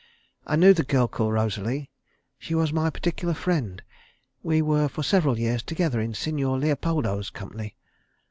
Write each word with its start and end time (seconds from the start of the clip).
I 0.47 0.55
knew 0.55 0.73
the 0.73 0.83
girl 0.83 1.07
called 1.07 1.33
Rosalie. 1.35 1.91
She 2.39 2.55
was 2.55 2.73
my 2.73 2.89
particular 2.89 3.35
friend. 3.35 3.83
We 4.41 4.59
were 4.63 4.87
for 4.87 5.03
several 5.03 5.37
years 5.37 5.61
together 5.61 6.01
in 6.01 6.15
Signor 6.15 6.57
Leopoldo's 6.57 7.29
company. 7.29 7.75